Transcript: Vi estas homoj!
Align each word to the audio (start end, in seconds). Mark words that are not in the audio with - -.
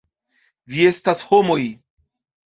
Vi 0.71 0.87
estas 0.91 1.21
homoj! 1.33 1.59